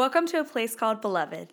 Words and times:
Welcome 0.00 0.26
to 0.28 0.40
a 0.40 0.44
place 0.44 0.74
called 0.74 1.02
Beloved. 1.02 1.52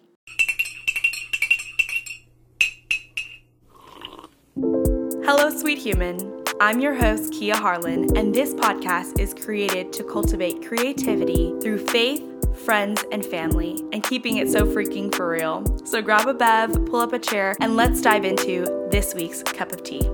Hello, 4.55 5.49
sweet 5.49 5.77
human. 5.77 6.45
I'm 6.61 6.79
your 6.79 6.93
host, 6.93 7.33
Kia 7.33 7.57
Harlan, 7.57 8.15
and 8.15 8.33
this 8.33 8.53
podcast 8.53 9.19
is 9.19 9.33
created 9.33 9.91
to 9.91 10.03
cultivate 10.05 10.65
creativity 10.65 11.53
through 11.61 11.87
faith, 11.87 12.23
friends, 12.63 13.03
and 13.11 13.25
family, 13.25 13.83
and 13.91 14.01
keeping 14.01 14.37
it 14.37 14.49
so 14.49 14.65
freaking 14.65 15.13
for 15.13 15.29
real. 15.29 15.65
So 15.85 16.01
grab 16.01 16.25
a 16.29 16.33
bev, 16.33 16.85
pull 16.85 17.01
up 17.01 17.11
a 17.11 17.19
chair, 17.19 17.53
and 17.59 17.75
let's 17.75 18.01
dive 18.01 18.23
into 18.23 18.87
this 18.89 19.13
week's 19.13 19.43
cup 19.43 19.73
of 19.73 19.83
tea. 19.83 20.09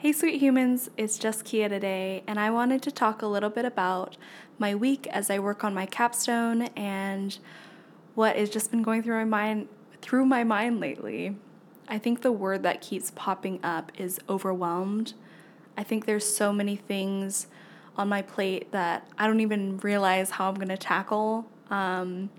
Hey, 0.00 0.12
sweet 0.12 0.40
humans, 0.40 0.88
it's 0.96 1.18
just 1.18 1.44
Kia 1.44 1.68
today, 1.68 2.22
and 2.26 2.40
I 2.40 2.50
wanted 2.50 2.80
to 2.84 2.90
talk 2.90 3.20
a 3.20 3.26
little 3.26 3.50
bit 3.50 3.66
about 3.66 4.16
my 4.58 4.74
week 4.74 5.06
as 5.08 5.28
I 5.28 5.38
work 5.38 5.62
on 5.62 5.74
my 5.74 5.84
capstone 5.84 6.62
and 6.74 7.38
what 8.14 8.34
has 8.36 8.48
just 8.48 8.70
been 8.70 8.80
going 8.80 9.02
through 9.02 9.16
my 9.16 9.24
mind 9.26 9.68
through 10.00 10.24
my 10.24 10.42
mind 10.42 10.80
lately. 10.80 11.36
I 11.86 11.98
think 11.98 12.22
the 12.22 12.32
word 12.32 12.62
that 12.62 12.80
keeps 12.80 13.10
popping 13.10 13.60
up 13.62 13.92
is 13.98 14.18
overwhelmed. 14.26 15.12
I 15.76 15.82
think 15.82 16.06
there's 16.06 16.24
so 16.24 16.50
many 16.50 16.76
things 16.76 17.46
on 17.94 18.08
my 18.08 18.22
plate 18.22 18.72
that 18.72 19.06
I 19.18 19.26
don't 19.26 19.40
even 19.40 19.76
realize 19.80 20.30
how 20.30 20.48
I'm 20.48 20.54
going 20.54 20.68
to 20.68 20.78
tackle. 20.78 21.44
Um, 21.68 22.30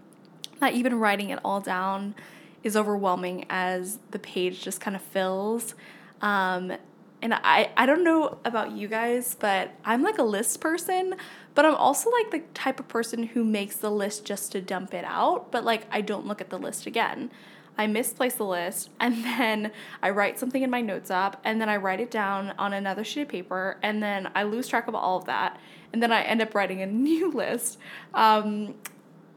not 0.59 0.73
even 0.73 0.97
writing 0.97 1.29
it 1.29 1.37
all 1.45 1.61
down 1.61 2.15
is 2.63 2.75
overwhelming 2.75 3.45
as 3.51 3.99
the 4.09 4.17
page 4.17 4.63
just 4.63 4.81
kind 4.81 4.95
of 4.95 5.03
fills. 5.03 5.75
Um, 6.23 6.73
and 7.21 7.33
I, 7.33 7.69
I 7.77 7.85
don't 7.85 8.03
know 8.03 8.39
about 8.45 8.71
you 8.71 8.87
guys, 8.87 9.35
but 9.39 9.71
I'm 9.85 10.01
like 10.01 10.17
a 10.17 10.23
list 10.23 10.59
person, 10.59 11.15
but 11.53 11.65
I'm 11.65 11.75
also 11.75 12.09
like 12.09 12.31
the 12.31 12.39
type 12.53 12.79
of 12.79 12.87
person 12.87 13.23
who 13.23 13.43
makes 13.43 13.75
the 13.75 13.91
list 13.91 14.25
just 14.25 14.51
to 14.53 14.61
dump 14.61 14.93
it 14.93 15.05
out, 15.05 15.51
but 15.51 15.63
like 15.63 15.85
I 15.91 16.01
don't 16.01 16.25
look 16.25 16.41
at 16.41 16.49
the 16.49 16.57
list 16.57 16.85
again. 16.85 17.31
I 17.77 17.87
misplace 17.87 18.35
the 18.35 18.45
list 18.45 18.89
and 18.99 19.23
then 19.23 19.71
I 20.01 20.09
write 20.09 20.39
something 20.39 20.61
in 20.61 20.69
my 20.69 20.81
notes 20.81 21.11
app 21.11 21.39
and 21.43 21.61
then 21.61 21.69
I 21.69 21.77
write 21.77 21.99
it 21.99 22.11
down 22.11 22.53
on 22.57 22.73
another 22.73 23.03
sheet 23.03 23.21
of 23.21 23.27
paper 23.29 23.77
and 23.81 24.01
then 24.01 24.29
I 24.35 24.43
lose 24.43 24.67
track 24.67 24.87
of 24.87 24.95
all 24.95 25.17
of 25.17 25.25
that 25.25 25.59
and 25.93 26.01
then 26.01 26.11
I 26.11 26.23
end 26.23 26.41
up 26.41 26.55
writing 26.55 26.81
a 26.81 26.85
new 26.87 27.31
list. 27.31 27.77
Um, 28.13 28.75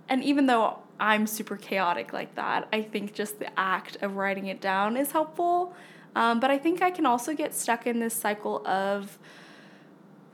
and 0.08 0.22
even 0.24 0.46
though 0.46 0.78
I'm 1.00 1.26
super 1.26 1.56
chaotic 1.56 2.12
like 2.12 2.34
that, 2.36 2.68
I 2.72 2.82
think 2.82 3.14
just 3.14 3.38
the 3.38 3.58
act 3.58 3.96
of 4.02 4.16
writing 4.16 4.46
it 4.46 4.60
down 4.60 4.96
is 4.96 5.12
helpful. 5.12 5.74
Um, 6.14 6.40
but 6.40 6.50
I 6.50 6.58
think 6.58 6.82
I 6.82 6.90
can 6.90 7.06
also 7.06 7.34
get 7.34 7.54
stuck 7.54 7.86
in 7.86 7.98
this 7.98 8.14
cycle 8.14 8.66
of 8.66 9.18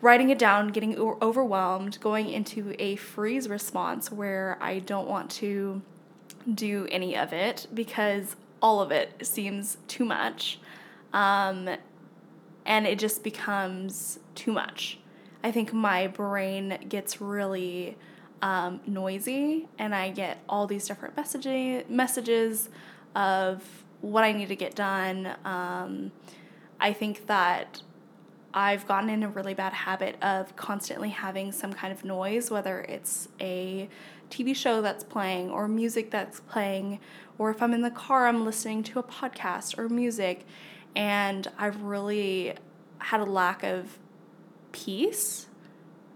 writing 0.03 0.31
it 0.31 0.39
down, 0.39 0.69
getting 0.69 0.97
overwhelmed, 0.99 2.01
going 2.01 2.29
into 2.29 2.75
a 2.79 2.97
freeze 2.97 3.49
response 3.49 4.11
where 4.11 4.59
I 4.61 4.79
don't 4.79 5.09
want 5.09 5.31
to 5.33 5.83
do 6.53 6.87
any 6.91 7.17
of 7.17 7.33
it 7.33 7.67
because 7.73 8.37
all 8.63 8.81
of 8.81 8.91
it 8.91 9.27
seems 9.27 9.79
too 9.89 10.05
much. 10.05 10.59
Um, 11.13 11.69
and 12.65 12.87
it 12.87 12.99
just 12.99 13.23
becomes 13.23 14.21
too 14.35 14.53
much. 14.53 14.99
I 15.43 15.51
think 15.51 15.73
my 15.73 16.07
brain 16.07 16.79
gets 16.89 17.21
really 17.21 17.97
um, 18.43 18.81
noisy 18.87 19.69
and 19.79 19.95
I 19.95 20.11
get 20.11 20.39
all 20.49 20.67
these 20.67 20.87
different 20.87 21.17
messaging 21.17 21.89
messages 21.89 22.69
of 23.15 23.63
what 24.01 24.25
I 24.25 24.33
need 24.33 24.49
to 24.49 24.57
get 24.57 24.75
done. 24.75 25.35
Um, 25.45 26.13
I 26.79 26.93
think 26.93 27.27
that 27.27 27.83
I've 28.53 28.87
gotten 28.89 29.11
in 29.11 29.23
a 29.23 29.29
really 29.29 29.55
bad 29.55 29.73
habit 29.73 30.17
of 30.23 30.57
constantly 30.57 31.11
having 31.11 31.53
some 31.53 31.73
kind 31.73 31.93
of 31.93 32.05
noise, 32.05 32.51
whether 32.51 32.81
it's 32.81 33.29
a 33.41 33.89
TV 34.31 34.57
show 34.57 34.83
that's 34.83 35.05
playing 35.05 35.51
or 35.51 35.69
music 35.69 36.11
that's 36.11 36.41
playing, 36.41 36.99
or 37.39 37.51
if 37.51 37.63
I'm 37.63 37.73
in 37.73 37.83
the 37.83 37.91
car, 37.91 38.27
I'm 38.27 38.45
listening 38.45 38.83
to 38.85 38.99
a 38.99 39.03
podcast 39.03 39.79
or 39.79 39.89
music. 39.89 40.47
And 40.97 41.47
I've 41.59 41.83
really 41.83 42.55
had 42.99 43.21
a 43.21 43.25
lack 43.25 43.63
of 43.63 43.99
peace 44.73 45.47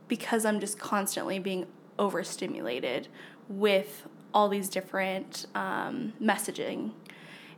because 0.08 0.44
I'm 0.44 0.60
just 0.60 0.78
constantly 0.78 1.38
being 1.38 1.66
overstimulated 1.98 3.08
with 3.48 4.06
all 4.32 4.48
these 4.48 4.68
different 4.68 5.46
um, 5.54 6.12
messaging 6.20 6.90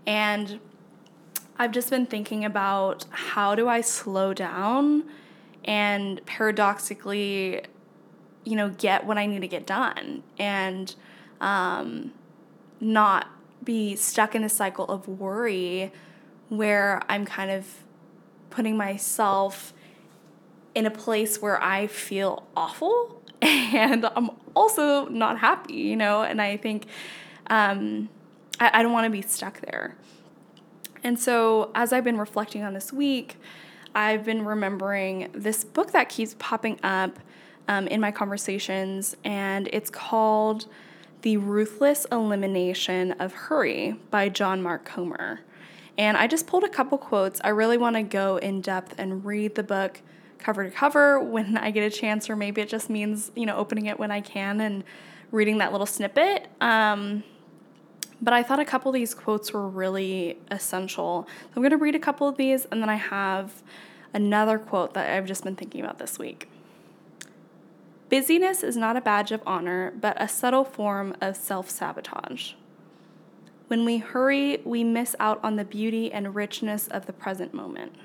and 0.06 0.60
I've 1.58 1.72
just 1.72 1.90
been 1.90 2.06
thinking 2.06 2.44
about 2.44 3.06
how 3.10 3.54
do 3.54 3.68
I 3.68 3.80
slow 3.80 4.34
down 4.34 5.04
and 5.64 6.24
paradoxically, 6.26 7.62
you 8.44 8.56
know, 8.56 8.70
get 8.70 9.06
what 9.06 9.18
I 9.18 9.26
need 9.26 9.40
to 9.40 9.48
get 9.48 9.66
done 9.66 10.22
and 10.38 10.94
um, 11.40 12.12
not 12.80 13.28
be 13.64 13.96
stuck 13.96 14.34
in 14.34 14.44
a 14.44 14.48
cycle 14.48 14.84
of 14.86 15.08
worry 15.08 15.92
where 16.48 17.02
I'm 17.08 17.24
kind 17.24 17.50
of 17.50 17.66
putting 18.50 18.76
myself 18.76 19.72
in 20.74 20.86
a 20.86 20.90
place 20.90 21.40
where 21.40 21.60
I 21.60 21.86
feel 21.86 22.46
awful 22.54 23.22
and 23.42 24.06
I'm 24.14 24.30
also 24.54 25.06
not 25.08 25.38
happy, 25.38 25.74
you 25.74 25.96
know, 25.96 26.22
and 26.22 26.40
I 26.40 26.56
think 26.56 26.86
um, 27.48 28.08
I, 28.60 28.70
I 28.74 28.82
don't 28.82 28.92
want 28.92 29.04
to 29.04 29.10
be 29.10 29.22
stuck 29.22 29.60
there. 29.60 29.96
And 31.02 31.18
so, 31.18 31.70
as 31.74 31.92
I've 31.92 32.04
been 32.04 32.18
reflecting 32.18 32.62
on 32.62 32.74
this 32.74 32.92
week, 32.92 33.36
I've 33.94 34.24
been 34.24 34.44
remembering 34.44 35.30
this 35.32 35.64
book 35.64 35.92
that 35.92 36.08
keeps 36.08 36.34
popping 36.38 36.78
up 36.82 37.18
um, 37.68 37.86
in 37.88 38.00
my 38.00 38.10
conversations, 38.10 39.16
and 39.24 39.68
it's 39.72 39.90
called 39.90 40.66
The 41.22 41.36
Ruthless 41.36 42.06
Elimination 42.12 43.12
of 43.12 43.32
Hurry 43.32 43.98
by 44.10 44.28
John 44.28 44.62
Mark 44.62 44.84
Comer. 44.84 45.40
And 45.98 46.16
I 46.16 46.26
just 46.26 46.46
pulled 46.46 46.64
a 46.64 46.68
couple 46.68 46.98
quotes. 46.98 47.40
I 47.42 47.48
really 47.48 47.78
want 47.78 47.96
to 47.96 48.02
go 48.02 48.36
in 48.36 48.60
depth 48.60 48.94
and 48.98 49.24
read 49.24 49.54
the 49.54 49.62
book 49.62 50.02
cover 50.38 50.64
to 50.64 50.70
cover 50.70 51.18
when 51.18 51.56
I 51.56 51.70
get 51.70 51.82
a 51.82 51.90
chance, 51.90 52.28
or 52.28 52.36
maybe 52.36 52.60
it 52.60 52.68
just 52.68 52.90
means, 52.90 53.32
you 53.34 53.46
know, 53.46 53.56
opening 53.56 53.86
it 53.86 53.98
when 53.98 54.10
I 54.10 54.20
can 54.20 54.60
and 54.60 54.84
reading 55.30 55.58
that 55.58 55.72
little 55.72 55.86
snippet. 55.86 56.48
Um, 56.60 57.24
but 58.20 58.32
I 58.32 58.42
thought 58.42 58.60
a 58.60 58.64
couple 58.64 58.90
of 58.90 58.94
these 58.94 59.14
quotes 59.14 59.52
were 59.52 59.68
really 59.68 60.38
essential. 60.50 61.26
So 61.28 61.48
I'm 61.56 61.62
going 61.62 61.70
to 61.70 61.76
read 61.76 61.94
a 61.94 62.00
couple 62.00 62.28
of 62.28 62.36
these, 62.36 62.66
and 62.66 62.80
then 62.80 62.88
I 62.88 62.96
have 62.96 63.62
another 64.14 64.58
quote 64.58 64.94
that 64.94 65.10
I've 65.10 65.26
just 65.26 65.44
been 65.44 65.56
thinking 65.56 65.82
about 65.82 65.98
this 65.98 66.18
week. 66.18 66.48
Busyness 68.08 68.62
is 68.62 68.76
not 68.76 68.96
a 68.96 69.00
badge 69.00 69.32
of 69.32 69.42
honor, 69.46 69.92
but 70.00 70.20
a 70.20 70.28
subtle 70.28 70.64
form 70.64 71.14
of 71.20 71.36
self 71.36 71.68
sabotage. 71.68 72.52
When 73.66 73.84
we 73.84 73.98
hurry, 73.98 74.62
we 74.64 74.84
miss 74.84 75.16
out 75.18 75.40
on 75.42 75.56
the 75.56 75.64
beauty 75.64 76.12
and 76.12 76.36
richness 76.36 76.86
of 76.86 77.06
the 77.06 77.12
present 77.12 77.52
moment. 77.52 77.96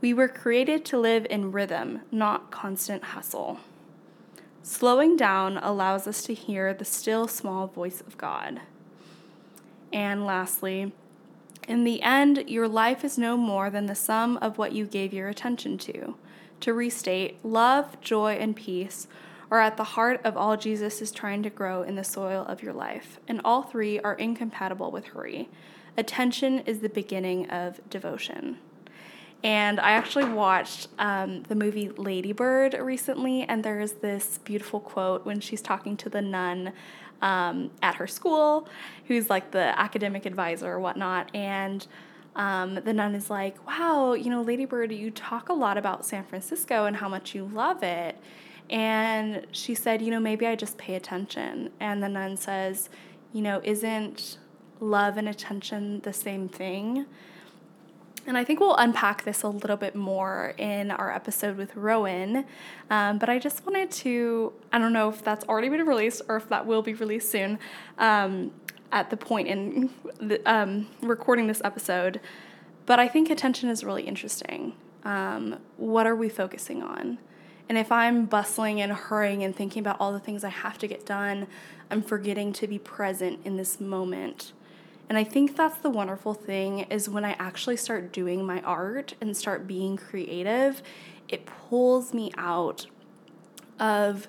We 0.00 0.14
were 0.14 0.28
created 0.28 0.84
to 0.86 0.98
live 0.98 1.26
in 1.28 1.50
rhythm, 1.50 2.02
not 2.12 2.52
constant 2.52 3.02
hustle. 3.02 3.58
Slowing 4.62 5.16
down 5.16 5.58
allows 5.58 6.06
us 6.06 6.22
to 6.22 6.34
hear 6.34 6.72
the 6.72 6.84
still 6.84 7.26
small 7.26 7.66
voice 7.66 8.00
of 8.00 8.16
God. 8.16 8.60
And 9.92 10.24
lastly, 10.24 10.92
in 11.66 11.84
the 11.84 12.02
end, 12.02 12.44
your 12.48 12.68
life 12.68 13.04
is 13.04 13.18
no 13.18 13.36
more 13.36 13.70
than 13.70 13.86
the 13.86 13.94
sum 13.94 14.36
of 14.38 14.58
what 14.58 14.72
you 14.72 14.86
gave 14.86 15.12
your 15.12 15.28
attention 15.28 15.78
to. 15.78 16.16
To 16.60 16.72
restate, 16.72 17.44
love, 17.44 18.00
joy, 18.00 18.34
and 18.34 18.54
peace 18.54 19.08
are 19.50 19.60
at 19.60 19.76
the 19.76 19.84
heart 19.84 20.20
of 20.24 20.36
all 20.36 20.56
Jesus 20.56 21.02
is 21.02 21.10
trying 21.10 21.42
to 21.42 21.50
grow 21.50 21.82
in 21.82 21.96
the 21.96 22.04
soil 22.04 22.46
of 22.48 22.62
your 22.62 22.72
life, 22.72 23.18
and 23.28 23.40
all 23.44 23.62
three 23.62 24.00
are 24.00 24.14
incompatible 24.14 24.90
with 24.90 25.06
hurry. 25.06 25.48
Attention 25.96 26.60
is 26.60 26.80
the 26.80 26.88
beginning 26.88 27.50
of 27.50 27.80
devotion. 27.90 28.58
And 29.44 29.80
I 29.80 29.92
actually 29.92 30.26
watched 30.26 30.88
um, 30.98 31.42
the 31.44 31.56
movie 31.56 31.88
Ladybird 31.88 32.74
recently, 32.74 33.42
and 33.42 33.64
there's 33.64 33.92
this 33.92 34.38
beautiful 34.38 34.78
quote 34.78 35.26
when 35.26 35.40
she's 35.40 35.60
talking 35.60 35.96
to 35.98 36.08
the 36.08 36.22
nun 36.22 36.72
um, 37.22 37.70
at 37.82 37.96
her 37.96 38.06
school, 38.06 38.68
who's 39.06 39.28
like 39.28 39.50
the 39.50 39.78
academic 39.78 40.26
advisor 40.26 40.70
or 40.70 40.80
whatnot. 40.80 41.34
And 41.34 41.86
um, 42.36 42.76
the 42.76 42.92
nun 42.92 43.14
is 43.14 43.30
like, 43.30 43.66
Wow, 43.66 44.12
you 44.14 44.30
know, 44.30 44.42
Ladybird, 44.42 44.92
you 44.92 45.10
talk 45.10 45.48
a 45.48 45.52
lot 45.52 45.76
about 45.76 46.06
San 46.06 46.24
Francisco 46.24 46.86
and 46.86 46.96
how 46.96 47.08
much 47.08 47.34
you 47.34 47.44
love 47.46 47.82
it. 47.82 48.16
And 48.70 49.46
she 49.50 49.74
said, 49.74 50.02
You 50.02 50.10
know, 50.10 50.20
maybe 50.20 50.46
I 50.46 50.54
just 50.54 50.78
pay 50.78 50.94
attention. 50.94 51.70
And 51.80 52.02
the 52.02 52.08
nun 52.08 52.36
says, 52.36 52.88
You 53.32 53.42
know, 53.42 53.60
isn't 53.64 54.38
love 54.80 55.16
and 55.16 55.28
attention 55.28 56.00
the 56.00 56.12
same 56.12 56.48
thing? 56.48 57.06
And 58.26 58.38
I 58.38 58.44
think 58.44 58.60
we'll 58.60 58.76
unpack 58.76 59.24
this 59.24 59.42
a 59.42 59.48
little 59.48 59.76
bit 59.76 59.96
more 59.96 60.54
in 60.56 60.90
our 60.92 61.12
episode 61.12 61.56
with 61.56 61.74
Rowan. 61.74 62.44
Um, 62.88 63.18
but 63.18 63.28
I 63.28 63.38
just 63.38 63.66
wanted 63.66 63.90
to, 63.90 64.52
I 64.72 64.78
don't 64.78 64.92
know 64.92 65.08
if 65.08 65.24
that's 65.24 65.44
already 65.46 65.68
been 65.68 65.84
released 65.84 66.22
or 66.28 66.36
if 66.36 66.48
that 66.48 66.66
will 66.66 66.82
be 66.82 66.94
released 66.94 67.30
soon 67.30 67.58
um, 67.98 68.52
at 68.92 69.10
the 69.10 69.16
point 69.16 69.48
in 69.48 69.90
the, 70.20 70.40
um, 70.50 70.86
recording 71.00 71.48
this 71.48 71.60
episode. 71.64 72.20
But 72.86 73.00
I 73.00 73.08
think 73.08 73.28
attention 73.28 73.68
is 73.68 73.82
really 73.82 74.04
interesting. 74.04 74.74
Um, 75.04 75.58
what 75.76 76.06
are 76.06 76.14
we 76.14 76.28
focusing 76.28 76.82
on? 76.82 77.18
And 77.68 77.78
if 77.78 77.90
I'm 77.90 78.26
bustling 78.26 78.80
and 78.80 78.92
hurrying 78.92 79.42
and 79.42 79.54
thinking 79.54 79.80
about 79.80 79.96
all 79.98 80.12
the 80.12 80.20
things 80.20 80.44
I 80.44 80.50
have 80.50 80.78
to 80.78 80.86
get 80.86 81.06
done, 81.06 81.46
I'm 81.90 82.02
forgetting 82.02 82.52
to 82.54 82.66
be 82.66 82.78
present 82.78 83.40
in 83.44 83.56
this 83.56 83.80
moment. 83.80 84.52
And 85.12 85.18
I 85.18 85.24
think 85.24 85.56
that's 85.56 85.76
the 85.76 85.90
wonderful 85.90 86.32
thing 86.32 86.86
is 86.88 87.06
when 87.06 87.22
I 87.22 87.32
actually 87.32 87.76
start 87.76 88.14
doing 88.14 88.46
my 88.46 88.62
art 88.62 89.12
and 89.20 89.36
start 89.36 89.66
being 89.66 89.98
creative, 89.98 90.82
it 91.28 91.44
pulls 91.44 92.14
me 92.14 92.32
out 92.38 92.86
of 93.78 94.26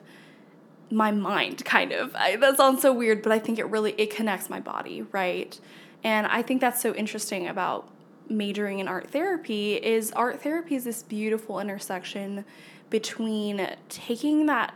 my 0.92 1.10
mind 1.12 1.64
kind 1.64 1.94
of. 1.94 2.14
I, 2.16 2.36
that 2.36 2.58
sounds 2.58 2.82
so 2.82 2.92
weird, 2.92 3.22
but 3.22 3.32
I 3.32 3.40
think 3.40 3.60
it 3.60 3.68
really 3.68 3.94
it 3.98 4.14
connects 4.14 4.50
my 4.50 4.60
body, 4.60 5.04
right? 5.14 5.58
And 6.04 6.28
I 6.28 6.42
think 6.42 6.60
that's 6.60 6.82
so 6.82 6.94
interesting 6.94 7.48
about 7.48 7.88
majoring 8.28 8.80
in 8.80 8.90
art 8.90 9.10
therapy 9.10 9.76
is 9.76 10.12
art 10.12 10.42
therapy 10.42 10.76
is 10.76 10.84
this 10.84 11.02
beautiful 11.02 11.62
intersection 11.62 12.44
between 12.90 13.70
taking 13.88 14.48
that 14.48 14.74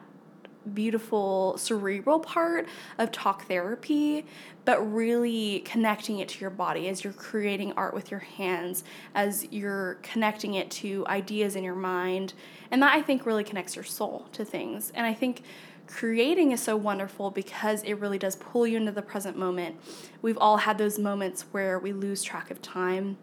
beautiful 0.73 1.57
cerebral 1.57 2.19
part 2.19 2.67
of 2.97 3.11
talk 3.11 3.47
therapy, 3.47 4.25
but 4.65 4.79
really 4.93 5.59
connecting 5.61 6.19
it 6.19 6.29
to 6.29 6.41
your 6.41 6.49
body 6.49 6.87
as 6.87 7.03
you're 7.03 7.13
creating 7.13 7.73
art 7.73 7.93
with 7.93 8.11
your 8.11 8.19
hands, 8.19 8.83
as 9.15 9.47
you're 9.51 9.95
connecting 10.03 10.53
it 10.53 10.69
to 10.71 11.05
ideas 11.07 11.55
in 11.55 11.63
your 11.63 11.75
mind. 11.75 12.33
And 12.71 12.81
that 12.81 12.93
I 12.93 13.01
think 13.01 13.25
really 13.25 13.43
connects 13.43 13.75
your 13.75 13.85
soul 13.85 14.27
to 14.33 14.43
things. 14.43 14.91
And 14.93 15.05
I 15.05 15.13
think 15.13 15.43
creating 15.87 16.51
is 16.51 16.61
so 16.61 16.75
wonderful 16.75 17.31
because 17.31 17.81
it 17.83 17.93
really 17.93 18.17
does 18.17 18.35
pull 18.35 18.67
you 18.67 18.77
into 18.77 18.91
the 18.91 19.01
present 19.01 19.37
moment. 19.37 19.77
We've 20.21 20.37
all 20.37 20.57
had 20.57 20.77
those 20.77 20.99
moments 20.99 21.45
where 21.51 21.79
we 21.79 21.93
lose 21.93 22.23
track 22.23 22.51
of 22.51 22.61
time 22.61 23.17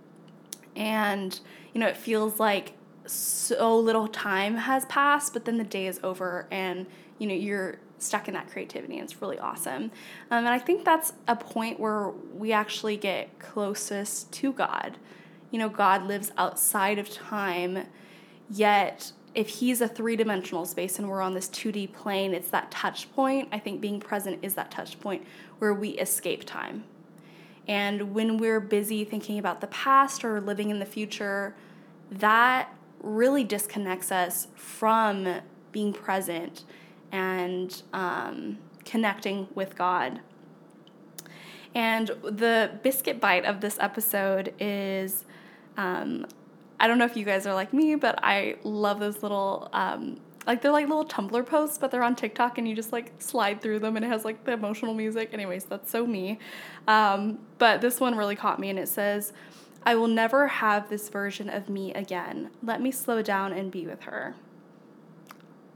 and 0.76 1.40
you 1.72 1.80
know 1.80 1.86
it 1.86 1.96
feels 1.96 2.40
like 2.40 2.72
so 3.06 3.78
little 3.78 4.08
time 4.08 4.56
has 4.56 4.84
passed 4.86 5.32
but 5.32 5.44
then 5.44 5.58
the 5.58 5.64
day 5.64 5.86
is 5.86 6.00
over 6.02 6.46
and 6.50 6.86
you 7.18 7.26
know 7.26 7.34
you're 7.34 7.78
stuck 7.98 8.28
in 8.28 8.34
that 8.34 8.50
creativity 8.50 8.94
and 8.94 9.04
it's 9.04 9.22
really 9.22 9.38
awesome. 9.38 9.84
Um, 10.30 10.44
and 10.44 10.48
i 10.48 10.58
think 10.58 10.84
that's 10.84 11.12
a 11.28 11.36
point 11.36 11.80
where 11.80 12.10
we 12.34 12.52
actually 12.52 12.96
get 12.96 13.38
closest 13.38 14.32
to 14.32 14.52
god. 14.52 14.98
You 15.50 15.58
know 15.58 15.68
god 15.68 16.06
lives 16.06 16.32
outside 16.36 16.98
of 16.98 17.10
time 17.10 17.86
yet 18.50 19.12
if 19.34 19.48
he's 19.48 19.80
a 19.80 19.88
three-dimensional 19.88 20.64
space 20.64 20.98
and 20.98 21.08
we're 21.08 21.20
on 21.20 21.34
this 21.34 21.48
2d 21.48 21.92
plane 21.92 22.34
it's 22.34 22.50
that 22.50 22.70
touch 22.70 23.12
point. 23.12 23.48
I 23.52 23.58
think 23.58 23.80
being 23.80 24.00
present 24.00 24.40
is 24.42 24.54
that 24.54 24.70
touch 24.70 25.00
point 25.00 25.24
where 25.58 25.74
we 25.74 25.90
escape 25.90 26.44
time. 26.44 26.84
And 27.66 28.14
when 28.14 28.36
we're 28.36 28.60
busy 28.60 29.04
thinking 29.04 29.38
about 29.38 29.60
the 29.60 29.66
past 29.68 30.24
or 30.24 30.40
living 30.40 30.70
in 30.70 30.78
the 30.78 30.86
future 30.86 31.54
that 32.10 32.74
really 33.02 33.44
disconnects 33.44 34.12
us 34.12 34.48
from 34.54 35.40
being 35.72 35.92
present 35.92 36.64
and 37.14 37.82
um, 37.92 38.58
connecting 38.84 39.46
with 39.54 39.76
God. 39.76 40.20
And 41.74 42.08
the 42.22 42.72
biscuit 42.82 43.20
bite 43.20 43.44
of 43.44 43.60
this 43.60 43.78
episode 43.80 44.52
is 44.58 45.24
um, 45.76 46.26
I 46.80 46.88
don't 46.88 46.98
know 46.98 47.04
if 47.04 47.16
you 47.16 47.24
guys 47.24 47.46
are 47.46 47.54
like 47.54 47.72
me, 47.72 47.94
but 47.94 48.18
I 48.22 48.56
love 48.64 48.98
those 48.98 49.22
little, 49.22 49.68
um, 49.72 50.20
like 50.44 50.60
they're 50.60 50.72
like 50.72 50.88
little 50.88 51.06
Tumblr 51.06 51.46
posts, 51.46 51.78
but 51.78 51.92
they're 51.92 52.02
on 52.02 52.16
TikTok 52.16 52.58
and 52.58 52.68
you 52.68 52.74
just 52.74 52.92
like 52.92 53.12
slide 53.20 53.62
through 53.62 53.78
them 53.78 53.96
and 53.96 54.04
it 54.04 54.08
has 54.08 54.24
like 54.24 54.44
the 54.44 54.52
emotional 54.52 54.92
music. 54.92 55.30
Anyways, 55.32 55.64
that's 55.66 55.90
so 55.90 56.04
me. 56.06 56.40
Um, 56.88 57.38
but 57.58 57.80
this 57.80 58.00
one 58.00 58.16
really 58.16 58.36
caught 58.36 58.58
me 58.58 58.70
and 58.70 58.78
it 58.78 58.88
says, 58.88 59.32
I 59.84 59.94
will 59.94 60.08
never 60.08 60.48
have 60.48 60.90
this 60.90 61.08
version 61.08 61.48
of 61.48 61.68
me 61.68 61.94
again. 61.94 62.50
Let 62.62 62.80
me 62.80 62.90
slow 62.90 63.22
down 63.22 63.52
and 63.52 63.70
be 63.70 63.86
with 63.86 64.02
her. 64.02 64.34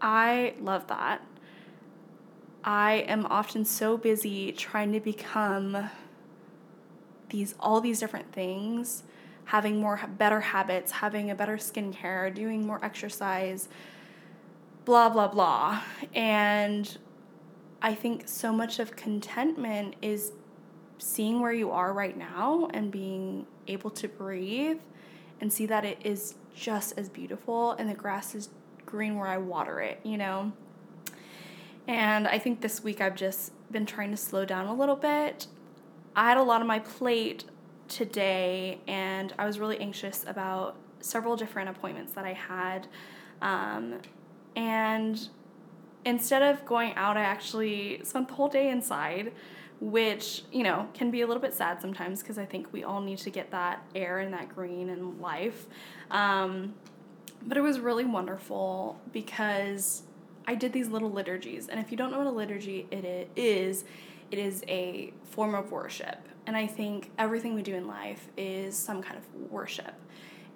I 0.01 0.55
love 0.61 0.87
that. 0.89 1.23
I 2.69 3.07
am 3.09 3.25
often 3.31 3.65
so 3.65 3.97
busy 3.97 4.53
trying 4.53 4.93
to 4.93 5.01
become 5.01 5.89
these 7.31 7.55
all 7.59 7.81
these 7.81 7.99
different 7.99 8.31
things, 8.35 9.05
having 9.47 9.81
more 9.81 9.99
better 10.19 10.41
habits, 10.43 10.93
having 10.93 11.31
a 11.31 11.35
better 11.35 11.57
skincare, 11.57 12.33
doing 12.35 12.67
more 12.67 12.79
exercise, 12.85 13.71
blah 14.85 15.09
blah 15.09 15.29
blah. 15.29 15.81
And 16.15 16.99
I 17.81 17.95
think 17.95 18.29
so 18.29 18.53
much 18.53 18.81
of 18.81 18.95
contentment 18.97 19.97
is 20.03 20.33
seeing 20.99 21.41
where 21.41 21.55
you 21.55 21.71
are 21.71 21.95
right 21.95 22.19
now 22.19 22.69
and 22.75 22.91
being 22.91 23.47
able 23.67 23.89
to 23.93 24.09
breathe 24.09 24.81
and 25.41 25.51
see 25.51 25.65
that 25.65 25.87
it 25.87 26.01
is 26.05 26.35
just 26.55 26.99
as 26.99 27.09
beautiful 27.09 27.73
and 27.73 27.89
the 27.89 27.95
grass 27.95 28.35
is 28.35 28.51
green 28.85 29.17
where 29.17 29.29
I 29.29 29.39
water 29.39 29.81
it, 29.81 30.01
you 30.05 30.19
know? 30.19 30.53
And 31.89 32.29
I 32.29 32.39
think 32.39 32.61
this 32.61 32.85
week 32.85 33.01
I've 33.01 33.17
just 33.17 33.53
been 33.73 33.87
trying 33.87 34.11
to 34.11 34.17
slow 34.17 34.45
down 34.45 34.67
a 34.67 34.75
little 34.75 34.95
bit. 34.95 35.47
I 36.15 36.29
had 36.29 36.37
a 36.37 36.43
lot 36.43 36.61
on 36.61 36.67
my 36.67 36.81
plate 36.81 37.45
today 37.89 38.79
and 38.87 39.33
I 39.39 39.47
was 39.47 39.59
really 39.59 39.79
anxious 39.81 40.25
about 40.29 40.77
several 41.01 41.35
different 41.35 41.71
appointments 41.71 42.13
that 42.13 42.27
I 42.27 42.35
had. 42.35 42.87
Um, 43.41 44.01
and 44.55 45.29
instead 46.05 46.43
of 46.43 46.67
going 46.67 46.95
out, 46.95 47.17
I 47.17 47.23
actually 47.23 48.03
spent 48.05 48.29
the 48.29 48.35
whole 48.35 48.49
day 48.49 48.71
inside 48.71 49.33
which 49.81 50.43
you 50.51 50.65
know 50.65 50.89
can 50.93 51.09
be 51.09 51.21
a 51.21 51.27
little 51.27 51.41
bit 51.41 51.55
sad 51.55 51.81
sometimes 51.81 52.21
because 52.21 52.37
I 52.37 52.45
think 52.45 52.73
we 52.73 52.83
all 52.83 53.01
need 53.01 53.19
to 53.19 53.31
get 53.31 53.53
that 53.53 53.81
air 53.95 54.19
and 54.19 54.35
that 54.35 54.55
green 54.55 54.89
and 54.89 55.21
life. 55.21 55.67
Um, 56.11 56.75
but 57.47 57.57
it 57.57 57.61
was 57.61 57.79
really 57.79 58.05
wonderful 58.05 59.01
because 59.13 60.03
I 60.49 60.55
did 60.55 60.73
these 60.73 60.89
little 60.89 61.13
liturgies, 61.13 61.69
and 61.69 61.79
if 61.79 61.91
you 61.91 61.97
don't 61.97 62.11
know 62.11 62.19
what 62.19 62.27
a 62.27 62.31
liturgy 62.31 62.87
it 62.91 63.31
is, 63.37 63.85
it 64.31 64.39
is 64.39 64.65
a 64.67 65.13
form 65.25 65.55
of 65.55 65.71
worship, 65.71 66.19
and 66.47 66.57
I 66.57 66.67
think 66.67 67.11
everything 67.19 67.55
we 67.55 67.63
do 67.63 67.75
in 67.75 67.87
life 67.87 68.29
is 68.37 68.77
some 68.77 69.03
kind 69.03 69.19
of 69.19 69.51
worship. 69.53 69.95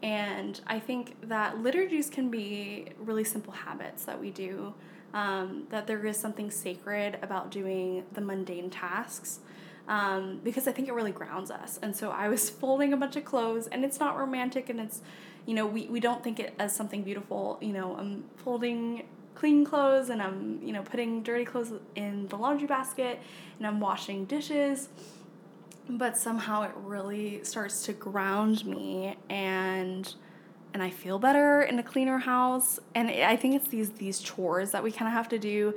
And 0.02 0.60
I 0.66 0.80
think 0.80 1.28
that 1.28 1.58
liturgies 1.58 2.10
can 2.10 2.30
be 2.30 2.88
really 2.98 3.22
simple 3.22 3.52
habits 3.52 4.04
that 4.06 4.20
we 4.20 4.30
do 4.30 4.74
um, 5.14 5.64
that 5.70 5.86
there 5.86 6.04
is 6.06 6.16
something 6.16 6.50
sacred 6.50 7.18
about 7.22 7.50
doing 7.50 8.04
the 8.12 8.20
mundane 8.20 8.70
tasks 8.70 9.40
um, 9.88 10.40
because 10.42 10.66
I 10.66 10.72
think 10.72 10.88
it 10.88 10.94
really 10.94 11.12
grounds 11.12 11.50
us. 11.50 11.78
And 11.82 11.94
so 11.94 12.10
I 12.10 12.28
was 12.28 12.48
folding 12.60 12.92
a 12.92 12.96
bunch 12.96 13.16
of 13.16 13.24
clothes, 13.24 13.66
and 13.66 13.84
it's 13.84 14.00
not 14.00 14.18
romantic, 14.18 14.70
and 14.70 14.80
it's, 14.80 15.02
you 15.44 15.54
know, 15.54 15.66
we, 15.66 15.86
we 15.86 16.00
don't 16.00 16.22
think 16.24 16.40
it 16.40 16.54
as 16.58 16.74
something 16.74 17.02
beautiful. 17.02 17.58
You 17.60 17.72
know, 17.72 17.96
I'm 17.96 18.24
folding 18.36 19.04
clean 19.34 19.64
clothes, 19.64 20.10
and 20.10 20.22
I'm, 20.22 20.60
you 20.62 20.72
know, 20.72 20.82
putting 20.82 21.22
dirty 21.22 21.44
clothes 21.44 21.72
in 21.94 22.28
the 22.28 22.36
laundry 22.36 22.66
basket, 22.66 23.20
and 23.58 23.66
I'm 23.66 23.80
washing 23.80 24.24
dishes. 24.24 24.88
But 25.88 26.16
somehow 26.16 26.62
it 26.62 26.70
really 26.76 27.42
starts 27.44 27.84
to 27.86 27.92
ground 27.92 28.64
me 28.64 29.16
and 29.28 30.14
and 30.74 30.82
I 30.82 30.90
feel 30.90 31.18
better 31.18 31.62
in 31.62 31.78
a 31.78 31.82
cleaner 31.82 32.18
house. 32.18 32.80
And 32.94 33.10
I 33.10 33.36
think 33.36 33.54
it's 33.56 33.68
these 33.68 33.90
these 33.90 34.20
chores 34.20 34.70
that 34.70 34.82
we 34.82 34.90
kind 34.90 35.08
of 35.08 35.14
have 35.14 35.28
to 35.30 35.38
do. 35.38 35.74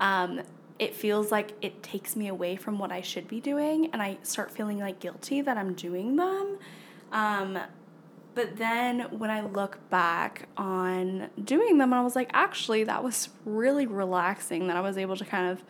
Um, 0.00 0.42
it 0.78 0.94
feels 0.94 1.30
like 1.30 1.52
it 1.62 1.82
takes 1.82 2.16
me 2.16 2.28
away 2.28 2.56
from 2.56 2.78
what 2.78 2.90
I 2.90 3.00
should 3.00 3.28
be 3.28 3.40
doing, 3.40 3.90
and 3.92 4.02
I 4.02 4.18
start 4.22 4.50
feeling 4.50 4.78
like 4.80 4.98
guilty 4.98 5.40
that 5.40 5.56
I'm 5.56 5.74
doing 5.74 6.16
them. 6.16 6.58
Um, 7.12 7.58
but 8.34 8.56
then 8.56 9.00
when 9.18 9.30
I 9.30 9.42
look 9.42 9.78
back 9.90 10.48
on 10.56 11.30
doing 11.42 11.78
them, 11.78 11.92
I 11.92 12.02
was 12.02 12.16
like, 12.16 12.30
actually, 12.32 12.84
that 12.84 13.02
was 13.04 13.28
really 13.44 13.86
relaxing 13.86 14.66
that 14.66 14.76
I 14.76 14.80
was 14.80 14.98
able 14.98 15.16
to 15.16 15.24
kind 15.24 15.50
of 15.50 15.62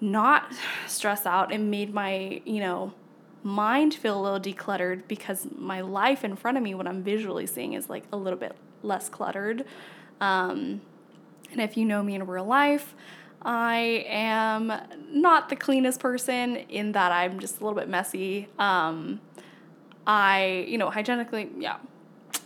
not 0.00 0.52
stress 0.86 1.26
out 1.26 1.52
and 1.52 1.70
made 1.70 1.92
my, 1.92 2.40
you 2.44 2.60
know, 2.60 2.92
mind 3.42 3.94
feel 3.94 4.20
a 4.20 4.22
little 4.22 4.40
decluttered 4.40 5.02
because 5.08 5.46
my 5.56 5.80
life 5.80 6.24
in 6.24 6.36
front 6.36 6.56
of 6.56 6.62
me, 6.62 6.74
what 6.74 6.86
I'm 6.86 7.02
visually 7.02 7.46
seeing, 7.46 7.72
is 7.72 7.88
like 7.88 8.04
a 8.12 8.16
little 8.16 8.38
bit 8.38 8.54
less 8.82 9.08
cluttered. 9.08 9.64
Um, 10.20 10.82
and 11.50 11.60
if 11.60 11.76
you 11.76 11.84
know 11.84 12.02
me 12.02 12.14
in 12.14 12.26
real 12.26 12.44
life, 12.44 12.94
I 13.40 14.04
am 14.08 14.72
not 15.10 15.48
the 15.48 15.56
cleanest 15.56 16.00
person 16.00 16.56
in 16.56 16.92
that 16.92 17.12
I'm 17.12 17.38
just 17.38 17.60
a 17.60 17.64
little 17.64 17.78
bit 17.78 17.88
messy. 17.88 18.48
Um, 18.58 19.20
I, 20.08 20.64
you 20.66 20.78
know, 20.78 20.88
hygienically, 20.88 21.50
yeah, 21.58 21.76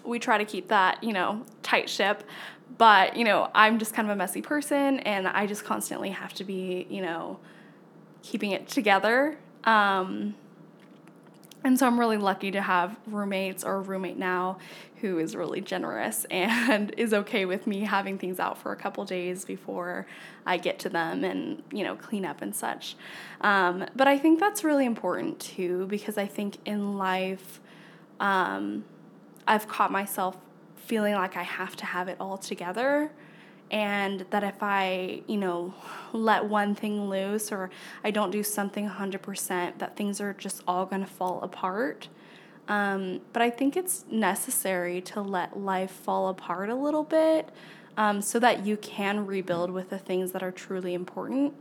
we 0.04 0.18
try 0.18 0.36
to 0.36 0.44
keep 0.44 0.68
that, 0.68 1.02
you 1.02 1.12
know, 1.12 1.46
tight 1.62 1.88
ship. 1.88 2.24
But, 2.76 3.16
you 3.16 3.24
know, 3.24 3.50
I'm 3.54 3.78
just 3.78 3.94
kind 3.94 4.08
of 4.08 4.12
a 4.12 4.16
messy 4.16 4.42
person 4.42 4.98
and 5.00 5.28
I 5.28 5.46
just 5.46 5.64
constantly 5.64 6.10
have 6.10 6.34
to 6.34 6.44
be, 6.44 6.86
you 6.90 7.00
know, 7.00 7.38
keeping 8.22 8.50
it 8.50 8.66
together. 8.66 9.38
Um, 9.64 10.34
and 11.64 11.78
so 11.78 11.86
I'm 11.86 11.98
really 11.98 12.16
lucky 12.16 12.50
to 12.50 12.60
have 12.60 12.96
roommates 13.06 13.64
or 13.64 13.76
a 13.76 13.80
roommate 13.80 14.18
now 14.18 14.58
who 15.00 15.18
is 15.18 15.36
really 15.36 15.60
generous 15.60 16.24
and 16.30 16.92
is 16.96 17.12
okay 17.12 17.44
with 17.44 17.66
me 17.66 17.80
having 17.80 18.18
things 18.18 18.40
out 18.40 18.58
for 18.58 18.72
a 18.72 18.76
couple 18.76 19.04
days 19.04 19.44
before 19.44 20.06
I 20.46 20.56
get 20.56 20.78
to 20.80 20.88
them 20.88 21.24
and, 21.24 21.62
you 21.72 21.84
know, 21.84 21.96
clean 21.96 22.24
up 22.24 22.42
and 22.42 22.54
such. 22.54 22.96
Um, 23.40 23.86
but 23.94 24.08
I 24.08 24.18
think 24.18 24.40
that's 24.40 24.64
really 24.64 24.86
important 24.86 25.40
too 25.40 25.86
because 25.86 26.18
I 26.18 26.26
think 26.26 26.58
in 26.64 26.96
life, 26.98 27.60
um, 28.20 28.84
I've 29.46 29.66
caught 29.68 29.90
myself 29.90 30.36
feeling 30.76 31.14
like 31.14 31.36
I 31.36 31.42
have 31.42 31.76
to 31.76 31.86
have 31.86 32.08
it 32.08 32.16
all 32.20 32.38
together. 32.38 33.10
And 33.72 34.26
that 34.28 34.44
if 34.44 34.62
I, 34.62 35.22
you 35.26 35.38
know, 35.38 35.72
let 36.12 36.44
one 36.44 36.74
thing 36.74 37.08
loose 37.08 37.50
or 37.50 37.70
I 38.04 38.10
don't 38.10 38.30
do 38.30 38.42
something 38.42 38.88
100%, 38.88 39.78
that 39.78 39.96
things 39.96 40.20
are 40.20 40.34
just 40.34 40.62
all 40.68 40.84
going 40.84 41.00
to 41.00 41.10
fall 41.10 41.40
apart. 41.42 42.08
Um, 42.68 43.22
but 43.32 43.40
I 43.40 43.48
think 43.48 43.76
it's 43.76 44.04
necessary 44.10 45.00
to 45.00 45.22
let 45.22 45.58
life 45.58 45.90
fall 45.90 46.28
apart 46.28 46.68
a 46.68 46.74
little 46.74 47.02
bit 47.02 47.48
um, 47.96 48.20
so 48.20 48.38
that 48.38 48.66
you 48.66 48.76
can 48.76 49.26
rebuild 49.26 49.70
with 49.70 49.88
the 49.88 49.98
things 49.98 50.32
that 50.32 50.42
are 50.42 50.52
truly 50.52 50.92
important. 50.92 51.54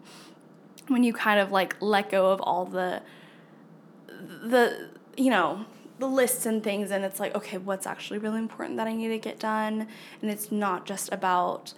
When 0.89 1.03
you 1.05 1.13
kind 1.13 1.39
of 1.39 1.49
like 1.49 1.77
let 1.79 2.09
go 2.11 2.31
of 2.31 2.41
all 2.41 2.65
the, 2.65 3.01
the, 4.43 4.89
you 5.15 5.29
know, 5.29 5.65
the 5.97 6.07
lists 6.07 6.45
and 6.45 6.61
things, 6.61 6.91
and 6.91 7.05
it's 7.05 7.21
like, 7.21 7.33
okay, 7.35 7.57
what's 7.57 7.87
actually 7.87 8.19
really 8.19 8.39
important 8.39 8.75
that 8.77 8.87
I 8.87 8.93
need 8.93 9.09
to 9.09 9.17
get 9.17 9.39
done? 9.39 9.87
And 10.21 10.29
it's 10.29 10.51
not 10.51 10.85
just 10.85 11.11
about, 11.13 11.73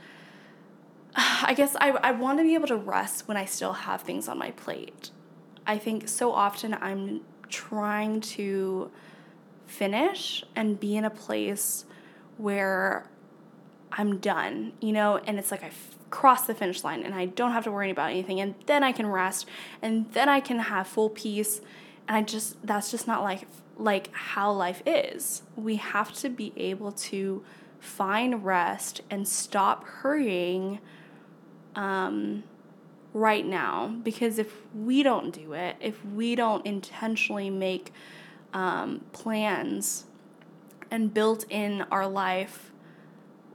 I 1.16 1.54
guess 1.56 1.76
I, 1.80 1.92
I 1.92 2.12
want 2.12 2.40
to 2.40 2.44
be 2.44 2.54
able 2.54 2.68
to 2.68 2.76
rest 2.76 3.28
when 3.28 3.38
I 3.38 3.46
still 3.46 3.74
have 3.74 4.02
things 4.02 4.28
on 4.28 4.38
my 4.38 4.52
plate. 4.52 5.12
I 5.66 5.78
think 5.78 6.08
so 6.08 6.32
often 6.32 6.74
I'm 6.74 7.22
trying 7.50 8.22
to 8.22 8.92
finish 9.66 10.44
and 10.56 10.80
be 10.80 10.98
in 10.98 11.06
a 11.06 11.10
place 11.10 11.86
where 12.38 13.10
I'm 13.92 14.18
done, 14.18 14.74
you 14.82 14.92
know, 14.92 15.18
and 15.18 15.38
it's 15.38 15.52
like 15.52 15.64
I 15.64 15.72
crossed 16.10 16.48
the 16.48 16.56
finish 16.56 16.84
line 16.84 17.04
and 17.04 17.14
I 17.14 17.26
don't 17.26 17.52
have 17.52 17.64
to 17.64 17.72
worry 17.72 17.92
about 17.92 18.12
anything 18.12 18.40
and 18.40 18.56
then 18.66 18.84
I 18.84 18.92
can 18.92 19.08
rest 19.08 19.48
and 19.82 20.12
then 20.14 20.30
I 20.30 20.40
can 20.40 20.60
have 20.60 20.88
full 20.88 21.10
peace 21.10 21.62
and 22.08 22.18
I 22.18 22.22
just 22.22 22.66
that's 22.66 22.92
just 22.92 23.08
not 23.08 23.24
like 23.24 23.48
like 23.78 24.14
how 24.14 24.52
life 24.52 24.82
is. 24.86 25.44
We 25.56 25.78
have 25.78 26.14
to 26.18 26.30
be 26.30 26.54
able 26.56 26.92
to 26.92 27.44
find 27.80 28.46
rest 28.46 29.02
and 29.10 29.28
stop 29.28 29.84
hurrying 29.86 30.80
um, 31.76 32.44
right 33.14 33.46
now 33.46 33.88
because 34.04 34.40
if 34.40 34.54
we 34.76 35.04
don't 35.04 35.32
do 35.32 35.54
it, 35.54 35.76
if 35.80 36.04
we 36.06 36.36
don't 36.36 36.66
intentionally 36.66 37.50
make 37.50 37.92
um, 38.54 39.02
plans 39.12 40.06
and 40.92 41.14
build 41.14 41.46
in 41.50 41.84
our 41.92 42.08
life 42.08 42.72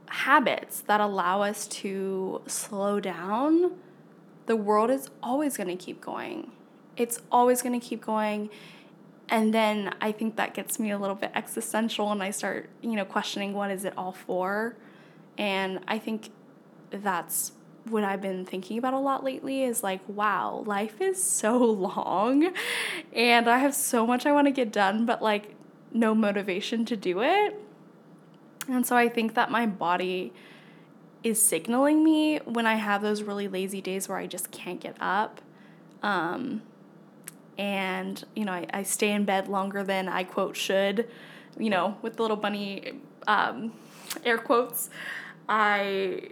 habits 0.07 0.81
that 0.81 0.99
allow 0.99 1.41
us 1.41 1.67
to 1.67 2.41
slow 2.47 2.99
down, 2.99 3.73
the 4.45 4.55
world 4.55 4.89
is 4.89 5.09
always 5.21 5.55
going 5.55 5.69
to 5.69 5.75
keep 5.75 6.01
going. 6.01 6.51
It's 6.97 7.19
always 7.31 7.61
going 7.61 7.79
to 7.79 7.85
keep 7.85 8.03
going. 8.03 8.49
And 9.29 9.53
then 9.53 9.93
I 10.01 10.11
think 10.11 10.37
that 10.37 10.53
gets 10.53 10.79
me 10.79 10.89
a 10.89 10.97
little 10.97 11.15
bit 11.15 11.31
existential 11.35 12.11
and 12.11 12.23
I 12.23 12.31
start, 12.31 12.69
you 12.81 12.93
know, 12.93 13.05
questioning 13.05 13.53
what 13.53 13.69
is 13.69 13.85
it 13.85 13.93
all 13.95 14.11
for? 14.11 14.75
And 15.37 15.79
I 15.87 15.99
think 15.99 16.31
that's 16.89 17.51
what 17.89 18.03
I've 18.03 18.21
been 18.21 18.45
thinking 18.45 18.77
about 18.77 18.93
a 18.93 18.99
lot 18.99 19.23
lately 19.23 19.63
is 19.63 19.83
like, 19.83 20.01
wow, 20.07 20.63
life 20.65 21.01
is 21.01 21.21
so 21.21 21.57
long 21.57 22.53
and 23.13 23.49
I 23.49 23.59
have 23.59 23.75
so 23.75 24.05
much 24.05 24.25
I 24.25 24.31
want 24.31 24.47
to 24.47 24.51
get 24.51 24.71
done, 24.71 25.05
but 25.05 25.21
like 25.21 25.55
no 25.91 26.13
motivation 26.13 26.85
to 26.85 26.95
do 26.95 27.21
it. 27.21 27.59
And 28.67 28.85
so 28.85 28.95
I 28.95 29.09
think 29.09 29.33
that 29.33 29.49
my 29.49 29.65
body 29.65 30.31
is 31.23 31.41
signaling 31.41 32.03
me 32.03 32.37
when 32.45 32.65
I 32.65 32.75
have 32.75 33.01
those 33.01 33.23
really 33.23 33.47
lazy 33.47 33.81
days 33.81 34.07
where 34.07 34.17
I 34.17 34.27
just 34.27 34.51
can't 34.51 34.79
get 34.79 34.95
up. 34.99 35.41
Um, 36.03 36.61
and, 37.57 38.23
you 38.35 38.45
know, 38.45 38.53
I, 38.53 38.67
I 38.71 38.83
stay 38.83 39.11
in 39.11 39.25
bed 39.25 39.47
longer 39.47 39.83
than 39.83 40.07
I 40.07 40.23
quote 40.23 40.55
should, 40.55 41.09
you 41.57 41.69
know, 41.69 41.97
with 42.01 42.15
the 42.15 42.21
little 42.21 42.37
bunny 42.37 42.93
um, 43.27 43.73
air 44.23 44.37
quotes. 44.37 44.89
I 45.49 46.29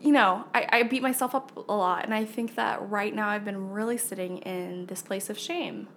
you 0.00 0.12
know, 0.12 0.44
I, 0.54 0.66
I 0.70 0.82
beat 0.84 1.02
myself 1.02 1.34
up 1.34 1.56
a 1.68 1.72
lot. 1.72 2.04
And 2.04 2.14
I 2.14 2.24
think 2.24 2.54
that 2.56 2.88
right 2.90 3.14
now 3.14 3.28
I've 3.28 3.44
been 3.44 3.70
really 3.70 3.98
sitting 3.98 4.38
in 4.38 4.86
this 4.86 5.02
place 5.02 5.30
of 5.30 5.38
shame, 5.38 5.88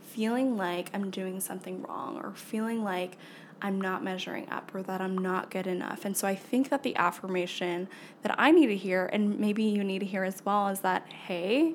feeling 0.00 0.56
like 0.56 0.90
I'm 0.94 1.10
doing 1.10 1.40
something 1.40 1.82
wrong 1.82 2.18
or 2.22 2.32
feeling 2.34 2.82
like 2.82 3.16
I'm 3.62 3.80
not 3.80 4.04
measuring 4.04 4.48
up 4.50 4.74
or 4.74 4.82
that 4.82 5.00
I'm 5.00 5.16
not 5.16 5.50
good 5.50 5.66
enough. 5.66 6.04
And 6.04 6.16
so 6.16 6.28
I 6.28 6.34
think 6.34 6.68
that 6.68 6.82
the 6.82 6.94
affirmation 6.96 7.88
that 8.22 8.34
I 8.38 8.50
need 8.50 8.66
to 8.66 8.76
hear, 8.76 9.06
and 9.06 9.38
maybe 9.38 9.64
you 9.64 9.82
need 9.82 10.00
to 10.00 10.06
hear 10.06 10.24
as 10.24 10.44
well, 10.44 10.68
is 10.68 10.80
that, 10.80 11.08
hey, 11.08 11.74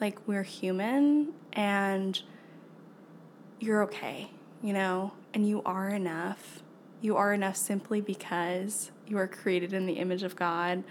like 0.00 0.18
we're 0.26 0.42
human 0.42 1.32
and 1.52 2.20
you're 3.60 3.82
okay, 3.84 4.30
you 4.62 4.72
know, 4.72 5.12
and 5.34 5.48
you 5.48 5.62
are 5.64 5.88
enough. 5.88 6.62
You 7.00 7.16
are 7.16 7.32
enough 7.34 7.56
simply 7.56 8.00
because 8.00 8.90
you 9.06 9.18
are 9.18 9.26
created 9.26 9.72
in 9.72 9.86
the 9.86 9.94
image 9.94 10.22
of 10.22 10.36
God 10.36 10.82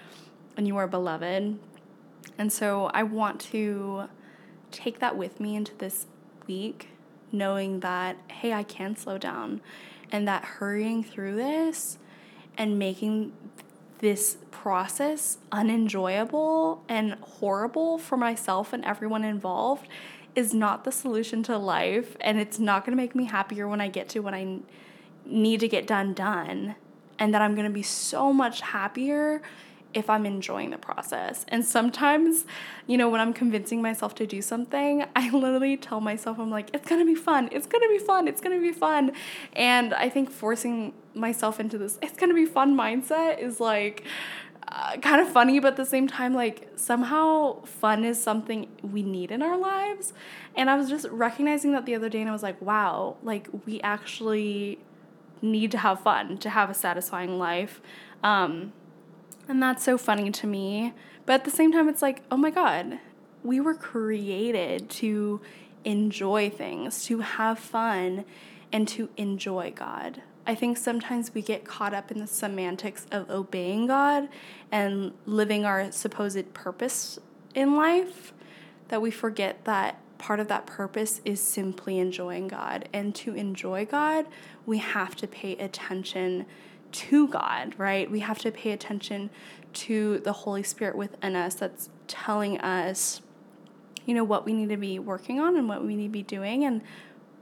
and 0.58 0.68
you 0.68 0.78
are 0.78 0.88
beloved. 0.88 1.60
And 2.38 2.52
so 2.52 2.90
I 2.94 3.04
want 3.04 3.40
to 3.42 4.10
take 4.72 5.00
that 5.00 5.18
with 5.18 5.40
me 5.40 5.56
into 5.56 5.76
this 5.76 6.08
week, 6.48 6.90
knowing 7.32 7.80
that, 7.82 8.18
hey, 8.30 8.54
I 8.54 8.64
can 8.64 8.96
slow 8.96 9.18
down 9.18 9.62
and 10.12 10.28
that 10.28 10.46
hurrying 10.46 11.04
through 11.04 11.36
this 11.36 11.98
and 12.58 12.80
making 12.80 13.34
this 14.00 14.38
process 14.52 15.38
unenjoyable 15.52 16.84
and 16.88 17.14
horrible 17.22 17.98
for 17.98 18.18
myself 18.18 18.74
and 18.74 18.84
everyone 18.86 19.24
involved 19.24 19.88
is 20.36 20.54
not 20.54 20.84
the 20.84 20.92
solution 20.92 21.42
to 21.44 21.58
life 21.58 22.18
and 22.20 22.38
it's 22.38 22.60
not 22.60 22.86
going 22.86 22.92
to 22.92 23.02
make 23.02 23.16
me 23.16 23.26
happier 23.26 23.68
when 23.68 23.80
I 23.80 23.88
get 23.88 24.10
to 24.10 24.20
when 24.20 24.34
I 24.34 24.60
need 25.26 25.62
to 25.62 25.68
get 25.68 25.88
done 25.88 26.14
done 26.14 26.76
and 27.20 27.34
that 27.34 27.42
I'm 27.42 27.56
going 27.56 27.68
to 27.68 27.74
be 27.74 27.84
so 27.84 28.32
much 28.34 28.62
happier 28.62 29.42
if 29.96 30.10
I'm 30.10 30.26
enjoying 30.26 30.72
the 30.72 30.78
process. 30.78 31.46
And 31.48 31.66
sometimes, 31.66 32.46
you 32.86 32.98
know, 32.98 33.08
when 33.08 33.22
I'm 33.22 33.34
convincing 33.34 33.82
myself 33.82 34.14
to 34.16 34.28
do 34.28 34.42
something, 34.42 35.06
I 35.16 35.30
literally 35.32 35.78
tell 35.78 36.02
myself, 36.02 36.38
I'm 36.38 36.52
like, 36.52 36.70
it's 36.74 36.88
gonna 36.88 37.06
be 37.06 37.16
fun, 37.16 37.50
it's 37.52 37.66
gonna 37.66 37.88
be 37.88 37.98
fun, 37.98 38.28
it's 38.28 38.42
gonna 38.42 38.60
be 38.60 38.74
fun. 38.74 39.14
And 39.54 39.94
I 39.94 40.10
think 40.10 40.30
forcing 40.30 40.94
myself 41.14 41.62
into 41.62 41.78
this, 41.78 41.98
it's 42.02 42.18
gonna 42.18 42.34
be 42.34 42.46
fun 42.46 42.76
mindset 42.76 43.40
is 43.40 43.62
like, 43.62 44.04
uh, 44.68 44.98
kind 44.98 45.22
of 45.22 45.30
funny, 45.30 45.60
but 45.60 45.70
at 45.70 45.78
the 45.78 45.86
same 45.86 46.08
time, 46.08 46.34
like 46.34 46.68
somehow 46.76 47.62
fun 47.64 48.04
is 48.04 48.22
something 48.22 48.68
we 48.82 49.04
need 49.04 49.32
in 49.32 49.42
our 49.42 49.58
lives. 49.58 50.12
And 50.56 50.70
I 50.70 50.76
was 50.76 50.90
just 50.90 51.08
recognizing 51.10 51.72
that 51.72 51.86
the 51.86 51.96
other 51.96 52.10
day 52.10 52.20
and 52.20 52.30
I 52.30 52.34
was 52.34 52.44
like, 52.44 52.62
wow, 52.62 53.16
like 53.24 53.48
we 53.66 53.80
actually 53.82 54.80
need 55.42 55.72
to 55.72 55.78
have 55.78 56.00
fun 56.02 56.38
to 56.40 56.50
have 56.50 56.70
a 56.70 56.74
satisfying 56.74 57.38
life. 57.38 57.82
Um, 58.24 58.74
and 59.48 59.62
that's 59.62 59.84
so 59.84 59.98
funny 59.98 60.32
to 60.32 60.48
me. 60.48 60.94
But 61.26 61.34
at 61.34 61.46
the 61.46 61.52
same 61.52 61.72
time, 61.72 61.90
it's 61.90 62.02
like, 62.02 62.24
oh 62.32 62.38
my 62.38 62.50
God, 62.50 63.00
we 63.44 63.60
were 63.60 63.74
created 63.74 64.90
to 64.92 65.42
enjoy 65.84 66.50
things, 66.50 67.06
to 67.06 67.20
have 67.20 67.60
fun, 67.60 68.26
and 68.72 68.88
to 68.90 69.10
enjoy 69.18 69.72
God. 69.76 70.22
I 70.48 70.54
think 70.54 70.78
sometimes 70.78 71.34
we 71.34 71.42
get 71.42 71.66
caught 71.66 71.94
up 71.94 72.12
in 72.12 72.20
the 72.20 72.28
semantics 72.28 73.08
of 73.12 73.30
obeying 73.30 73.88
God 73.88 74.30
and 74.72 75.14
living 75.26 75.66
our 75.66 75.92
supposed 75.92 76.54
purpose 76.54 77.18
in 77.56 77.76
life 77.76 78.34
that 78.90 79.02
we 79.02 79.10
forget 79.10 79.66
that 79.66 80.00
part 80.18 80.40
of 80.40 80.48
that 80.48 80.66
purpose 80.66 81.22
is 81.26 81.40
simply 81.40 82.00
enjoying 82.00 82.48
God. 82.48 82.90
And 82.94 83.14
to 83.16 83.36
enjoy 83.36 83.86
God, 83.86 84.26
we 84.66 84.78
have 84.80 85.16
to 85.18 85.28
pay 85.28 85.56
attention 85.58 86.46
to 86.92 87.28
God, 87.28 87.76
right? 87.78 88.10
We 88.10 88.22
have 88.22 88.40
to 88.40 88.52
pay 88.52 88.72
attention 88.72 89.30
to 89.74 90.20
the 90.20 90.32
Holy 90.32 90.64
Spirit 90.64 90.96
within 90.96 91.36
us 91.36 91.56
that's 91.56 91.90
telling 92.08 92.60
us, 92.60 93.22
you 94.06 94.14
know, 94.14 94.24
what 94.24 94.46
we 94.46 94.54
need 94.54 94.70
to 94.70 94.78
be 94.78 95.00
working 95.00 95.40
on 95.40 95.58
and 95.58 95.68
what 95.68 95.84
we 95.84 95.96
need 95.96 96.08
to 96.08 96.12
be 96.12 96.24
doing 96.24 96.64
and 96.64 96.82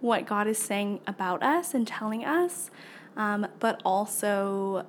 what 0.01 0.25
God 0.25 0.47
is 0.47 0.57
saying 0.57 0.99
about 1.07 1.43
us 1.43 1.73
and 1.73 1.87
telling 1.87 2.25
us, 2.25 2.71
um, 3.15 3.47
but 3.59 3.81
also 3.85 4.85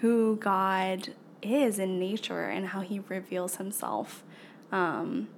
who 0.00 0.36
God 0.36 1.12
is 1.42 1.78
in 1.78 1.98
nature 1.98 2.44
and 2.44 2.68
how 2.68 2.80
He 2.80 3.00
reveals 3.00 3.56
Himself. 3.56 4.22
Um, 4.70 5.28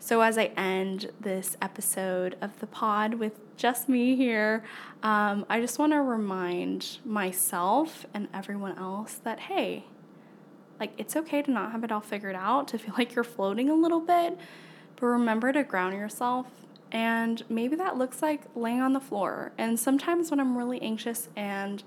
so, 0.00 0.20
as 0.20 0.38
I 0.38 0.46
end 0.56 1.10
this 1.20 1.56
episode 1.60 2.36
of 2.40 2.60
the 2.60 2.66
pod 2.66 3.14
with 3.14 3.40
just 3.56 3.88
me 3.88 4.14
here, 4.14 4.64
um, 5.02 5.44
I 5.50 5.60
just 5.60 5.78
want 5.78 5.92
to 5.92 6.00
remind 6.00 6.98
myself 7.04 8.06
and 8.14 8.28
everyone 8.32 8.78
else 8.78 9.14
that, 9.24 9.40
hey, 9.40 9.84
like 10.78 10.92
it's 10.98 11.16
okay 11.16 11.42
to 11.42 11.50
not 11.50 11.72
have 11.72 11.82
it 11.82 11.90
all 11.90 12.00
figured 12.00 12.36
out, 12.36 12.68
to 12.68 12.78
feel 12.78 12.94
like 12.98 13.14
you're 13.14 13.24
floating 13.24 13.68
a 13.68 13.74
little 13.74 14.00
bit, 14.00 14.38
but 14.96 15.06
remember 15.06 15.52
to 15.52 15.64
ground 15.64 15.94
yourself. 15.94 16.46
And 16.90 17.42
maybe 17.50 17.76
that 17.76 17.98
looks 17.98 18.22
like 18.22 18.42
laying 18.54 18.80
on 18.80 18.94
the 18.94 19.00
floor. 19.00 19.52
And 19.58 19.78
sometimes 19.78 20.30
when 20.30 20.40
I'm 20.40 20.56
really 20.56 20.80
anxious 20.80 21.28
and 21.36 21.82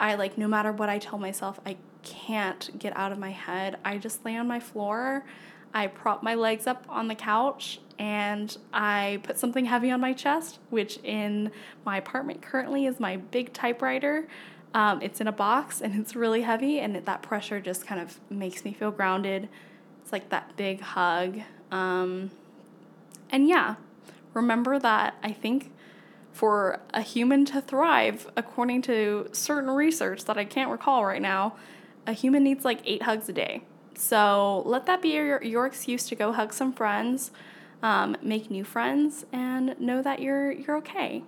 I 0.00 0.14
like, 0.14 0.38
no 0.38 0.48
matter 0.48 0.72
what 0.72 0.88
I 0.88 0.98
tell 0.98 1.18
myself, 1.18 1.60
I 1.66 1.76
can't 2.02 2.78
get 2.78 2.96
out 2.96 3.12
of 3.12 3.18
my 3.18 3.30
head, 3.30 3.78
I 3.84 3.98
just 3.98 4.24
lay 4.24 4.36
on 4.36 4.46
my 4.46 4.60
floor 4.60 5.24
I 5.76 5.88
prop 5.88 6.22
my 6.22 6.34
legs 6.34 6.66
up 6.66 6.86
on 6.88 7.08
the 7.08 7.14
couch 7.14 7.80
and 7.98 8.56
I 8.72 9.20
put 9.24 9.38
something 9.38 9.66
heavy 9.66 9.90
on 9.90 10.00
my 10.00 10.14
chest, 10.14 10.58
which 10.70 10.96
in 11.04 11.52
my 11.84 11.98
apartment 11.98 12.40
currently 12.40 12.86
is 12.86 12.98
my 12.98 13.18
big 13.18 13.52
typewriter. 13.52 14.26
Um, 14.72 15.02
it's 15.02 15.20
in 15.20 15.28
a 15.28 15.32
box 15.32 15.82
and 15.82 15.94
it's 16.00 16.16
really 16.16 16.40
heavy, 16.40 16.80
and 16.80 16.96
that 16.96 17.20
pressure 17.20 17.60
just 17.60 17.86
kind 17.86 18.00
of 18.00 18.18
makes 18.30 18.64
me 18.64 18.72
feel 18.72 18.90
grounded. 18.90 19.50
It's 20.00 20.12
like 20.12 20.30
that 20.30 20.56
big 20.56 20.80
hug. 20.80 21.42
Um, 21.70 22.30
and 23.28 23.46
yeah, 23.46 23.74
remember 24.32 24.78
that 24.78 25.16
I 25.22 25.32
think 25.32 25.72
for 26.32 26.80
a 26.94 27.02
human 27.02 27.44
to 27.46 27.60
thrive, 27.60 28.30
according 28.34 28.80
to 28.82 29.28
certain 29.32 29.68
research 29.68 30.24
that 30.24 30.38
I 30.38 30.46
can't 30.46 30.70
recall 30.70 31.04
right 31.04 31.20
now, 31.20 31.54
a 32.06 32.14
human 32.14 32.44
needs 32.44 32.64
like 32.64 32.80
eight 32.86 33.02
hugs 33.02 33.28
a 33.28 33.34
day. 33.34 33.62
So 33.96 34.62
let 34.66 34.86
that 34.86 35.02
be 35.02 35.14
your, 35.14 35.42
your 35.42 35.66
excuse 35.66 36.06
to 36.08 36.14
go 36.14 36.32
hug 36.32 36.52
some 36.52 36.72
friends, 36.72 37.30
um, 37.82 38.16
make 38.22 38.50
new 38.50 38.64
friends, 38.64 39.24
and 39.32 39.78
know 39.80 40.02
that 40.02 40.20
you're 40.20 40.52
you're 40.52 40.76
okay. 40.78 41.24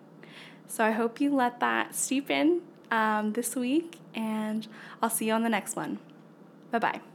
So 0.66 0.84
I 0.84 0.90
hope 0.90 1.20
you 1.20 1.34
let 1.34 1.60
that 1.60 1.94
steep 1.94 2.30
in 2.30 2.60
um, 2.90 3.32
this 3.32 3.56
week, 3.56 3.98
and 4.14 4.66
I'll 5.02 5.10
see 5.10 5.26
you 5.26 5.32
on 5.32 5.42
the 5.42 5.48
next 5.48 5.76
one. 5.76 5.98
Bye 6.70 6.78
bye. 6.78 7.07